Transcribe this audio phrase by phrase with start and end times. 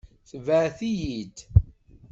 [0.29, 1.37] Tebɛet-iyi-d.